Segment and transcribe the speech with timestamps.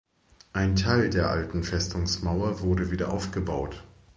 [0.51, 3.83] Ein Teil der alten Festungsmauer wurde wieder aufgebaut.